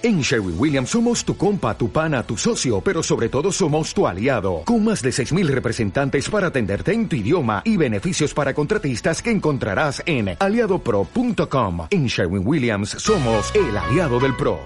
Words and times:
En 0.00 0.20
Sherwin 0.20 0.54
Williams 0.56 0.90
somos 0.90 1.24
tu 1.24 1.36
compa, 1.36 1.76
tu 1.76 1.90
pana, 1.90 2.22
tu 2.22 2.36
socio, 2.36 2.80
pero 2.80 3.02
sobre 3.02 3.28
todo 3.28 3.50
somos 3.50 3.92
tu 3.92 4.06
aliado, 4.06 4.62
con 4.64 4.84
más 4.84 5.02
de 5.02 5.10
6.000 5.10 5.48
representantes 5.48 6.30
para 6.30 6.46
atenderte 6.46 6.92
en 6.92 7.08
tu 7.08 7.16
idioma 7.16 7.62
y 7.64 7.76
beneficios 7.76 8.32
para 8.32 8.54
contratistas 8.54 9.20
que 9.20 9.32
encontrarás 9.32 10.00
en 10.06 10.36
aliadopro.com. 10.38 11.88
En 11.90 12.06
Sherwin 12.06 12.46
Williams 12.46 12.90
somos 12.90 13.52
el 13.56 13.76
aliado 13.76 14.20
del 14.20 14.36
PRO. 14.36 14.60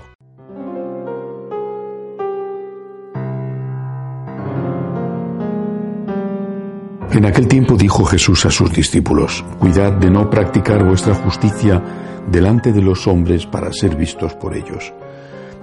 En 7.11 7.25
aquel 7.25 7.49
tiempo 7.49 7.77
dijo 7.77 8.05
Jesús 8.05 8.45
a 8.45 8.51
sus 8.51 8.71
discípulos, 8.71 9.43
Cuidad 9.59 9.93
de 9.93 10.11
no 10.11 10.29
practicar 10.29 10.85
vuestra 10.85 11.15
justicia 11.15 11.83
delante 12.31 12.71
de 12.71 12.83
los 12.83 13.07
hombres 13.07 13.47
para 13.47 13.73
ser 13.73 13.97
vistos 13.97 14.35
por 14.35 14.55
ellos 14.55 14.93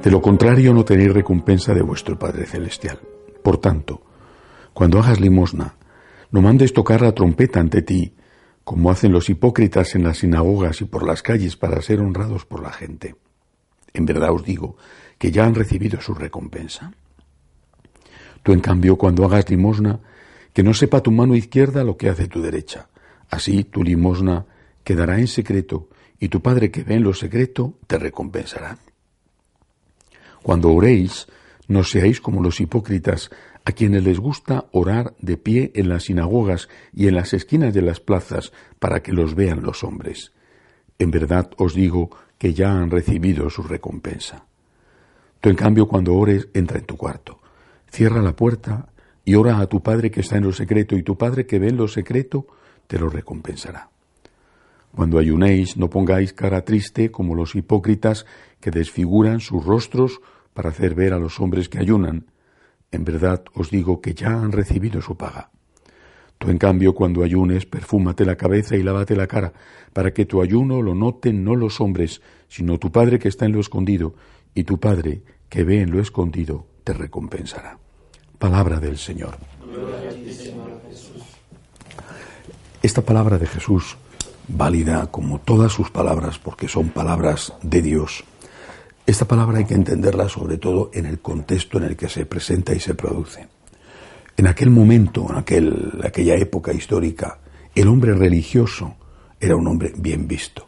de 0.04 0.12
lo 0.12 0.22
contrario 0.22 0.74
no 0.74 0.86
tenéis 0.86 1.14
recompensa 1.14 1.74
de 1.74 1.82
vuestro 1.82 2.18
Padre 2.18 2.46
Celestial. 2.46 3.00
Por 3.44 3.58
tanto, 3.58 4.02
cuando 4.74 5.00
hagas 5.00 5.20
limosna, 5.20 5.76
no 6.32 6.42
mandes 6.42 6.74
tocar 6.74 7.02
la 7.02 7.14
trompeta 7.14 7.60
ante 7.60 7.82
ti, 7.82 8.14
como 8.64 8.92
hacen 8.92 9.12
los 9.12 9.30
hipócritas 9.30 9.96
en 9.96 10.04
las 10.04 10.20
sinagogas 10.20 10.82
y 10.82 10.86
por 10.86 11.06
las 11.06 11.22
calles 11.22 11.58
para 11.58 11.82
ser 11.82 12.00
honrados 12.00 12.46
por 12.46 12.62
la 12.62 12.72
gente. 12.72 13.16
En 13.94 14.06
verdad 14.06 14.32
os 14.32 14.44
digo 14.44 14.78
que 15.18 15.32
ya 15.32 15.46
han 15.46 15.56
recibido 15.56 16.00
su 16.00 16.14
recompensa. 16.14 16.94
Tú, 18.44 18.54
en 18.54 18.62
cambio, 18.62 18.96
cuando 18.96 19.26
hagas 19.26 19.50
limosna, 19.50 20.00
que 20.54 20.64
no 20.64 20.74
sepa 20.74 21.02
tu 21.02 21.12
mano 21.12 21.36
izquierda 21.36 21.84
lo 21.84 21.98
que 21.98 22.10
hace 22.10 22.28
tu 22.28 22.42
derecha. 22.42 22.88
Así 23.30 23.64
tu 23.64 23.84
limosna 23.84 24.46
quedará 24.84 25.20
en 25.20 25.28
secreto, 25.28 25.90
y 26.20 26.30
tu 26.30 26.42
Padre 26.42 26.72
que 26.72 26.84
ve 26.84 26.96
en 26.96 27.04
lo 27.04 27.14
secreto 27.14 27.74
te 27.88 27.98
recompensará. 27.98 28.78
Cuando 30.44 30.72
oréis, 30.72 31.28
no 31.68 31.84
seáis 31.84 32.22
como 32.22 32.42
los 32.42 32.60
hipócritas, 32.60 33.30
a 33.66 33.72
quienes 33.72 34.04
les 34.04 34.20
gusta 34.20 34.66
orar 34.72 35.14
de 35.20 35.38
pie 35.38 35.72
en 35.76 35.90
las 35.90 36.06
sinagogas 36.06 36.70
y 36.94 37.08
en 37.08 37.16
las 37.16 37.34
esquinas 37.34 37.74
de 37.74 37.82
las 37.82 38.00
plazas 38.00 38.52
para 38.80 39.02
que 39.04 39.14
los 39.14 39.36
vean 39.36 39.62
los 39.62 39.84
hombres. 39.84 40.32
En 40.98 41.12
verdad 41.12 41.52
os 41.58 41.76
digo 41.76 42.10
que 42.38 42.54
ya 42.54 42.72
han 42.72 42.90
recibido 42.90 43.50
su 43.50 43.64
recompensa. 43.64 44.46
Tú, 45.42 45.50
en 45.50 45.56
cambio, 45.56 45.88
cuando 45.88 46.16
ores, 46.16 46.48
entra 46.54 46.80
en 46.80 46.86
tu 46.86 46.98
cuarto, 46.98 47.40
cierra 47.92 48.22
la 48.22 48.36
puerta 48.36 48.90
y 49.24 49.36
ora 49.36 49.60
a 49.60 49.68
tu 49.68 49.82
Padre 49.84 50.10
que 50.10 50.22
está 50.22 50.38
en 50.38 50.46
lo 50.46 50.52
secreto, 50.52 50.96
y 50.96 51.04
tu 51.04 51.18
Padre 51.18 51.46
que 51.46 51.60
ve 51.60 51.70
en 51.70 51.78
lo 51.78 51.88
secreto 51.88 52.48
te 52.88 52.98
lo 52.98 53.10
recompensará. 53.10 53.90
Cuando 54.96 55.20
ayunéis, 55.20 55.78
no 55.78 55.90
pongáis 55.90 56.34
cara 56.34 56.66
triste 56.66 57.12
como 57.12 57.36
los 57.36 57.56
hipócritas 57.56 58.26
que 58.60 58.72
desfiguran 58.72 59.40
sus 59.40 59.64
rostros 59.64 60.20
para 60.54 60.70
hacer 60.70 60.96
ver 60.96 61.14
a 61.14 61.20
los 61.20 61.40
hombres 61.40 61.70
que 61.70 61.80
ayunan. 61.80 62.26
En 62.92 63.04
verdad 63.04 63.44
os 63.54 63.70
digo 63.70 64.02
que 64.02 64.14
ya 64.14 64.30
han 64.30 64.52
recibido 64.52 65.02
su 65.02 65.16
paga. 65.16 65.52
Tú, 66.40 66.50
en 66.50 66.58
cambio, 66.58 66.96
cuando 66.96 67.24
ayunes, 67.24 67.66
perfúmate 67.66 68.26
la 68.26 68.38
cabeza 68.38 68.76
y 68.78 68.84
lávate 68.84 69.16
la 69.16 69.28
cara, 69.28 69.52
para 69.92 70.14
que 70.14 70.26
tu 70.26 70.42
ayuno 70.42 70.82
lo 70.82 70.96
noten 70.96 71.44
no 71.44 71.56
los 71.56 71.82
hombres, 71.82 72.22
sino 72.48 72.80
tu 72.80 72.92
Padre 72.92 73.20
que 73.20 73.28
está 73.28 73.46
en 73.46 73.52
lo 73.52 73.60
escondido, 73.60 74.16
y 74.56 74.64
tu 74.64 74.80
Padre 74.80 75.22
que 75.50 75.64
ve 75.66 75.82
en 75.82 75.92
lo 75.92 76.00
escondido 76.00 76.66
te 76.84 76.94
recompensará. 76.94 77.78
Palabra 78.38 78.80
del 78.80 78.98
Señor. 78.98 79.38
Esta 82.82 83.02
palabra 83.02 83.38
de 83.38 83.46
Jesús 83.46 83.98
válida 84.50 85.08
como 85.08 85.40
todas 85.40 85.72
sus 85.72 85.90
palabras, 85.92 86.40
porque 86.40 86.68
son 86.68 86.90
palabras 86.90 87.54
de 87.62 87.82
Dios. 87.82 88.24
Esta 89.06 89.26
palabra 89.26 89.60
hay 89.60 89.66
que 89.66 89.76
entenderla 89.76 90.30
sobre 90.30 90.58
todo 90.58 90.92
en 90.94 91.06
el 91.06 91.20
contexto 91.20 91.78
en 91.78 91.86
el 91.86 91.96
que 91.96 92.10
se 92.10 92.26
presenta 92.26 92.74
y 92.74 92.80
se 92.80 92.96
produce. 92.96 93.48
En 94.38 94.48
aquel 94.48 94.70
momento, 94.70 95.28
en 95.30 95.38
aquel, 95.38 96.00
aquella 96.04 96.36
época 96.36 96.74
histórica, 96.74 97.40
el 97.76 97.88
hombre 97.88 98.14
religioso 98.14 98.96
era 99.40 99.56
un 99.56 99.68
hombre 99.68 99.94
bien 99.98 100.28
visto. 100.28 100.66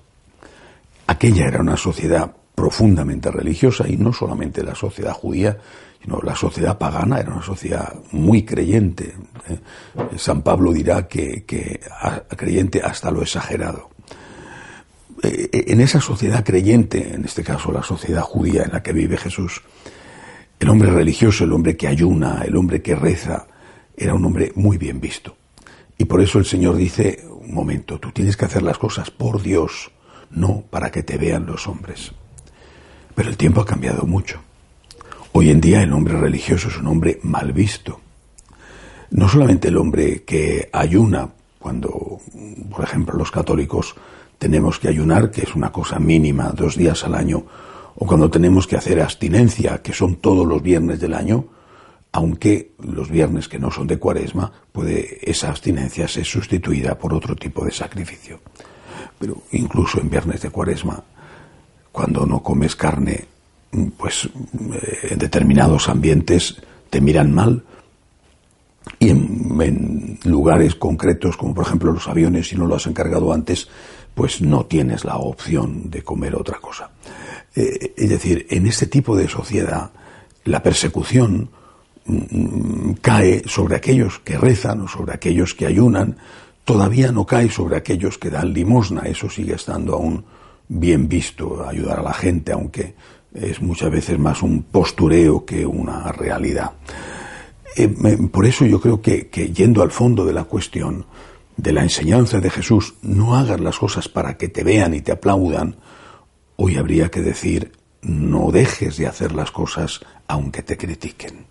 Aquella 1.08 1.47
era 1.47 1.62
una 1.62 1.78
sociedad 1.78 2.34
profundamente 2.61 3.31
religiosa 3.31 3.88
y 3.88 3.97
no 3.97 4.13
solamente 4.13 4.61
la 4.63 4.75
sociedad 4.75 5.13
judía, 5.13 5.57
sino 5.99 6.22
la 6.22 6.35
sociedad 6.35 6.77
pagana 6.77 7.19
era 7.19 7.33
una 7.33 7.41
sociedad 7.41 7.91
muy 8.11 8.44
creyente. 8.44 9.16
¿eh? 9.49 9.57
San 10.16 10.44
Pablo 10.44 10.72
dirá 10.72 11.07
que, 11.07 11.44
creyente 12.38 12.79
hasta 12.83 13.09
lo 13.09 13.23
exagerado. 13.23 13.89
Eh, 15.23 15.49
en 15.69 15.81
esa 15.81 15.99
sociedad 15.99 16.44
creyente, 16.45 17.16
en 17.16 17.25
este 17.25 17.44
caso 17.44 17.72
la 17.72 17.81
sociedad 17.81 18.22
judía 18.22 18.61
en 18.61 18.73
la 18.73 18.83
que 18.83 18.93
vive 18.93 19.17
Jesús, 19.17 19.63
el 20.59 20.69
hombre 20.69 20.91
religioso, 20.91 21.45
el 21.45 21.53
hombre 21.53 21.75
que 21.75 21.88
ayuna, 21.88 22.43
el 22.45 22.55
hombre 22.55 22.83
que 22.83 22.93
reza, 22.93 23.47
era 23.97 24.13
un 24.13 24.23
hombre 24.23 24.51
muy 24.53 24.78
bien 24.78 25.01
visto. 25.01 25.35
Y 25.97 26.05
por 26.05 26.22
eso 26.22 26.38
el 26.38 26.45
Señor 26.45 26.75
dice, 26.75 27.25
un 27.28 27.55
momento, 27.55 27.99
tú 27.99 28.11
tienes 28.11 28.38
que 28.38 28.45
hacer 28.45 28.61
las 28.61 28.78
cosas 28.78 29.09
por 29.09 29.41
Dios, 29.41 29.91
no 30.29 30.63
para 30.69 30.91
que 30.91 31.01
te 31.01 31.17
vean 31.17 31.47
los 31.47 31.67
hombres. 31.67 32.13
Pero 33.22 33.30
el 33.30 33.38
tiempo 33.38 33.62
ha 33.62 33.66
cambiado 33.68 34.08
mucho. 34.08 34.40
Hoy 35.34 35.52
en 35.52 35.62
día 35.62 35.84
el 35.84 35.94
hombre 35.94 36.20
religioso 36.20 36.70
es 36.70 36.78
un 36.78 36.88
hombre 36.88 37.20
mal 37.22 37.54
visto. 37.54 38.00
No 39.12 39.30
solamente 39.30 39.68
el 39.68 39.78
hombre 39.78 40.24
que 40.24 40.72
ayuna, 40.74 41.30
cuando, 41.59 42.20
por 42.72 42.84
ejemplo, 42.84 43.16
los 43.16 43.30
católicos 43.30 43.94
tenemos 44.40 44.80
que 44.80 44.88
ayunar, 44.88 45.30
que 45.30 45.42
es 45.42 45.54
una 45.54 45.72
cosa 45.72 46.00
mínima, 46.00 46.50
dos 46.50 46.76
días 46.76 47.04
al 47.04 47.14
año, 47.14 47.46
o 47.96 48.08
cuando 48.08 48.32
tenemos 48.32 48.66
que 48.66 48.78
hacer 48.78 49.00
abstinencia, 49.00 49.84
que 49.84 49.94
son 49.94 50.16
todos 50.16 50.48
los 50.48 50.59
viernes 50.59 51.00
del 51.00 51.14
año, 51.14 51.46
aunque 52.14 52.72
los 52.80 53.12
viernes 53.12 53.48
que 53.48 53.59
no 53.59 53.70
son 53.70 53.86
de 53.86 54.00
cuaresma, 54.00 54.52
puede 54.72 55.20
esa 55.22 55.50
abstinencia 55.50 56.08
ser 56.08 56.26
sustituida 56.26 56.98
por 56.98 57.14
otro 57.14 57.36
tipo 57.36 57.64
de 57.66 57.72
sacrificio. 57.72 58.40
Pero 59.20 59.44
incluso 59.52 60.02
en 60.02 60.09
viernes 60.09 60.42
de 60.42 60.50
cuaresma, 60.50 61.03
cuando 61.91 62.25
no 62.25 62.41
comes 62.41 62.75
carne, 62.75 63.25
pues 63.97 64.25
eh, 64.25 65.09
en 65.12 65.19
determinados 65.19 65.90
ambientes 65.90 66.62
te 66.90 67.02
miran 67.02 67.34
mal. 67.34 67.63
Y 69.00 69.09
en, 69.09 70.19
lugares 70.24 70.75
concretos 70.75 71.38
como 71.38 71.53
por 71.53 71.66
ejemplo 71.66 71.91
los 71.91 72.07
aviones 72.07 72.47
si 72.47 72.56
no 72.56 72.66
lo 72.66 72.75
has 72.75 72.88
encargado 72.88 73.31
antes 73.31 73.68
pues 74.16 74.41
no 74.41 74.66
tienes 74.66 75.06
la 75.06 75.18
opción 75.18 75.90
de 75.90 76.03
comer 76.03 76.35
otra 76.35 76.59
cosa. 76.59 76.90
Eh, 77.56 77.94
es 77.96 78.09
decir 78.09 78.47
en 78.50 78.66
este 78.66 78.88
tipo 78.88 79.16
de 79.16 79.28
sociedad 79.28 79.91
la 80.46 80.63
persecución 80.63 81.50
mm, 82.06 82.94
cae 83.02 83.44
sobre 83.46 83.75
aquellos 83.75 84.19
que 84.19 84.38
rezan 84.38 84.81
o 84.81 84.88
sobre 84.88 85.13
aquellos 85.13 85.53
que 85.53 85.68
ayunan. 85.68 86.18
Todavía 86.66 87.12
no 87.12 87.25
cae 87.25 87.50
sobre 87.50 87.78
aquellos 87.78 88.18
que 88.18 88.29
dan 88.29 88.53
limosna. 88.53 89.02
Eso 89.02 89.29
sigue 89.29 89.56
estando 89.56 89.94
aún 89.94 90.25
bien 90.74 91.09
visto 91.09 91.68
ayudar 91.68 92.00
a 92.00 92.04
la 92.04 92.14
gente 92.14 92.54
aunque 92.54 92.96
es 93.34 93.62
muchas 93.62 93.92
veces 93.92 94.18
más 94.18 94.42
un 94.42 94.64
postureo 94.64 95.46
que 95.46 95.66
una 95.66 96.12
realidad. 96.12 96.72
Eh, 97.76 97.88
por 98.32 98.46
eso 98.46 98.66
yo 98.66 98.80
creo 98.80 99.02
que, 99.02 99.30
yendo 99.54 99.82
al 99.82 99.92
fondo 99.92 100.26
de 100.26 100.34
la 100.34 100.46
cuestión 100.46 101.06
de 101.58 101.74
la 101.74 101.84
enseñanza 101.84 102.40
de 102.40 102.50
Jesús, 102.50 102.96
no 103.02 103.36
hagas 103.36 103.59
las 103.59 103.78
cosas 103.78 104.08
para 104.09 104.38
que 104.38 104.48
te 104.48 104.64
vean 104.64 104.94
y 104.94 105.02
te 105.02 105.12
aplaudan, 105.12 105.76
hoy 106.56 106.78
habría 106.78 107.09
que 107.09 107.22
decir, 107.22 107.74
no 108.02 108.52
dejes 108.52 108.98
de 108.98 109.08
hacer 109.08 109.34
las 109.34 109.52
cosas 109.52 110.02
aunque 110.28 110.64
te 110.64 110.78
critiquen. 110.78 111.46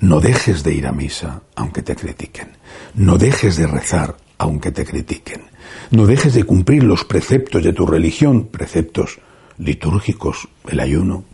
No 0.00 0.20
dejes 0.20 0.62
de 0.62 0.74
ir 0.74 0.86
a 0.86 0.92
misa 0.92 1.42
aunque 1.54 1.82
te 1.82 1.94
critiquen. 1.94 2.56
No 2.94 3.18
dejes 3.18 3.56
de 3.56 3.66
rezar 3.66 4.16
aunque 4.40 4.72
te 4.72 4.86
critiquen. 4.86 5.42
No 5.90 6.06
dejes 6.06 6.32
de 6.32 6.44
cumplir 6.44 6.82
los 6.82 7.04
preceptos 7.04 7.62
de 7.62 7.74
tu 7.74 7.86
religión, 7.86 8.46
preceptos 8.46 9.18
litúrgicos, 9.58 10.48
el 10.66 10.80
ayuno, 10.80 11.24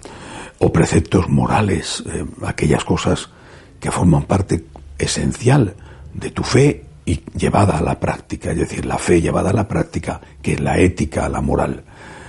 o 0.58 0.72
preceptos 0.72 1.28
morales, 1.28 2.02
eh, 2.12 2.24
aquellas 2.44 2.84
cosas 2.84 3.30
que 3.78 3.92
forman 3.92 4.24
parte 4.24 4.64
esencial 4.98 5.76
de 6.14 6.30
tu 6.30 6.42
fe 6.42 6.84
y 7.04 7.20
llevada 7.38 7.78
a 7.78 7.82
la 7.82 8.00
práctica, 8.00 8.50
es 8.50 8.58
decir, 8.58 8.84
la 8.84 8.98
fe 8.98 9.20
llevada 9.20 9.50
a 9.50 9.54
la 9.54 9.68
práctica, 9.68 10.20
que 10.42 10.54
es 10.54 10.60
la 10.60 10.78
ética, 10.78 11.28
la 11.28 11.40
moral. 11.40 11.84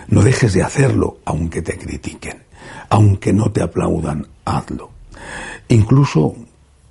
No 0.10 0.22
dejes 0.22 0.54
de 0.54 0.62
hacerlo 0.62 1.18
aunque 1.26 1.64
te 1.64 1.76
critiquen, 1.80 2.44
aunque 2.90 3.34
no 3.34 3.52
te 3.52 3.64
aplaudan, 3.64 4.28
hazlo. 4.46 4.92
Incluso, 5.70 6.36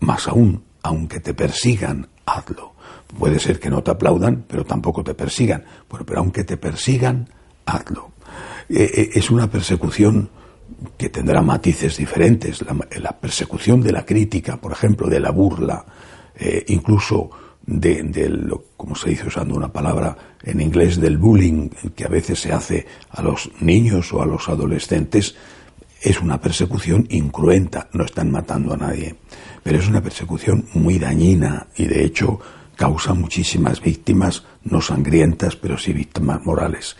más 0.01 0.27
aún, 0.27 0.65
aunque 0.83 1.21
te 1.21 1.35
persigan, 1.35 2.09
hazlo. 2.27 2.76
Puede 3.19 3.39
ser 3.39 3.61
que 3.61 3.71
no 3.71 3.83
te 3.83 3.93
aplaudan, 3.93 4.45
pero 4.47 4.65
tampoco 4.65 5.05
te 5.05 5.15
persigan. 5.15 5.65
Bueno, 5.89 6.05
pero 6.05 6.21
aunque 6.21 6.45
te 6.45 6.57
persigan, 6.57 7.29
hazlo. 7.65 8.13
Eh, 8.69 8.91
eh, 8.95 9.11
es 9.15 9.31
una 9.31 9.49
persecución 9.49 10.29
que 10.97 11.09
tendrá 11.09 11.43
matices 11.43 11.97
diferentes. 11.97 12.65
La, 13.01 13.13
persecución 13.19 13.81
de 13.81 13.93
la 13.93 14.05
crítica, 14.05 14.57
por 14.57 14.73
ejemplo, 14.73 15.09
de 15.09 15.21
la 15.21 15.31
burla, 15.31 15.85
eh, 16.35 16.65
incluso 16.69 17.31
de, 17.65 18.29
lo, 18.29 18.65
como 18.77 18.95
se 18.95 19.11
dice 19.11 19.27
usando 19.27 19.55
una 19.55 19.73
palabra 19.73 20.17
en 20.43 20.61
inglés, 20.61 21.01
del 21.01 21.19
bullying 21.19 21.69
que 21.95 22.05
a 22.05 22.09
veces 22.09 22.41
se 22.41 22.53
hace 22.53 22.87
a 23.11 23.23
los 23.23 23.51
niños 23.61 24.13
o 24.13 24.23
a 24.23 24.27
los 24.27 24.49
adolescentes, 24.49 25.35
es 26.01 26.21
una 26.21 26.41
persecución 26.41 27.07
incruenta, 27.11 27.89
no 27.93 28.05
están 28.05 28.31
matando 28.31 28.75
a 28.75 28.77
nadie, 28.77 29.17
pero 29.63 29.79
es 29.79 29.89
una 29.89 30.03
persecución 30.03 30.67
muy 30.75 30.99
dañina 30.99 31.67
y 31.77 31.87
de 31.87 32.05
hecho 32.05 32.39
causa 32.77 33.15
muchísimas 33.15 33.81
víctimas, 33.81 34.45
no 34.63 34.81
sangrientas, 34.81 35.57
pero 35.57 35.79
sí 35.79 35.93
víctimas 35.93 36.45
morales. 36.45 36.97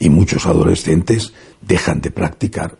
Y 0.00 0.08
muchos 0.08 0.46
adolescentes 0.46 1.32
dejan 1.60 2.00
de 2.00 2.10
practicar, 2.10 2.78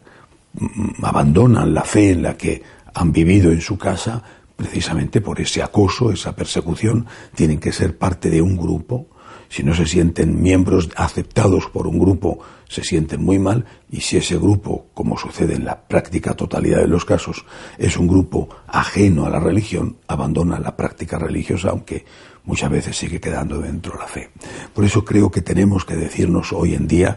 mm, 0.54 1.04
abandonan 1.04 1.74
la 1.74 1.84
fe 1.84 2.10
en 2.10 2.22
la 2.22 2.36
que 2.36 2.62
han 2.94 3.12
vivido 3.12 3.52
en 3.52 3.60
su 3.60 3.78
casa 3.78 4.22
precisamente 4.58 5.20
por 5.20 5.40
ese 5.40 5.62
acoso, 5.62 6.10
esa 6.10 6.34
persecución, 6.34 7.06
tienen 7.32 7.60
que 7.60 7.70
ser 7.70 7.96
parte 7.96 8.28
de 8.28 8.42
un 8.42 8.56
grupo. 8.56 9.06
Si 9.48 9.62
no 9.62 9.74
se 9.74 9.86
sienten 9.86 10.42
miembros 10.42 10.90
aceptados 10.96 11.66
por 11.72 11.86
un 11.86 11.98
grupo, 11.98 12.40
se 12.68 12.84
sienten 12.84 13.24
muy 13.24 13.38
mal 13.38 13.64
y 13.90 14.00
si 14.02 14.18
ese 14.18 14.36
grupo, 14.36 14.86
como 14.92 15.16
sucede 15.16 15.54
en 15.54 15.64
la 15.64 15.80
práctica 15.80 16.34
totalidad 16.34 16.80
de 16.80 16.88
los 16.88 17.04
casos, 17.04 17.44
es 17.78 17.96
un 17.96 18.06
grupo 18.06 18.48
ajeno 18.66 19.24
a 19.24 19.30
la 19.30 19.40
religión, 19.40 19.96
abandona 20.06 20.60
la 20.60 20.76
práctica 20.76 21.18
religiosa, 21.18 21.70
aunque 21.70 22.04
muchas 22.44 22.70
veces 22.70 22.96
sigue 22.96 23.20
quedando 23.20 23.58
dentro 23.60 23.98
la 23.98 24.06
fe. 24.06 24.30
Por 24.74 24.84
eso 24.84 25.04
creo 25.04 25.30
que 25.30 25.40
tenemos 25.40 25.84
que 25.86 25.96
decirnos 25.96 26.52
hoy 26.52 26.74
en 26.74 26.86
día, 26.86 27.16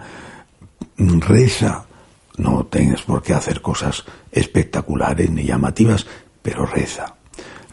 reza, 0.98 1.86
no 2.38 2.66
tienes 2.66 3.02
por 3.02 3.22
qué 3.22 3.34
hacer 3.34 3.62
cosas 3.62 4.06
espectaculares 4.32 5.30
ni 5.30 5.44
llamativas, 5.44 6.08
pero 6.42 6.66
reza. 6.66 7.16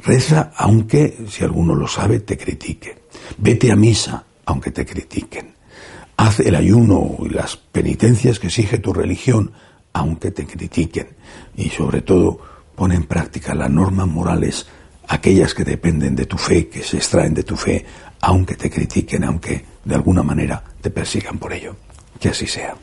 Reza 0.02 0.52
aunque, 0.56 1.26
si 1.28 1.44
alguno 1.44 1.74
lo 1.74 1.86
sabe, 1.86 2.20
te 2.20 2.36
critique. 2.36 2.98
Vete 3.38 3.70
a 3.70 3.76
misa 3.76 4.24
aunque 4.48 4.70
te 4.70 4.86
critiquen. 4.86 5.54
Haz 6.16 6.40
el 6.40 6.54
ayuno 6.54 7.18
y 7.20 7.28
las 7.28 7.56
penitencias 7.58 8.38
que 8.38 8.46
exige 8.46 8.78
tu 8.78 8.94
religión 8.94 9.52
aunque 9.92 10.30
te 10.30 10.46
critiquen. 10.46 11.08
Y 11.54 11.68
sobre 11.68 12.00
todo, 12.00 12.40
pon 12.74 12.92
en 12.92 13.04
práctica 13.04 13.54
las 13.54 13.70
normas 13.70 14.08
morales, 14.08 14.66
aquellas 15.06 15.52
que 15.52 15.64
dependen 15.64 16.16
de 16.16 16.24
tu 16.24 16.38
fe, 16.38 16.68
que 16.68 16.82
se 16.82 16.96
extraen 16.96 17.34
de 17.34 17.42
tu 17.42 17.56
fe, 17.56 17.84
aunque 18.22 18.54
te 18.54 18.70
critiquen, 18.70 19.24
aunque 19.24 19.64
de 19.84 19.94
alguna 19.94 20.22
manera 20.22 20.64
te 20.80 20.88
persigan 20.88 21.38
por 21.38 21.52
ello. 21.52 21.76
Que 22.18 22.30
así 22.30 22.46
sea. 22.46 22.74